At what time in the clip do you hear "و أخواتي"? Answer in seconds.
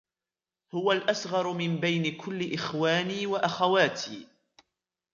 3.25-4.27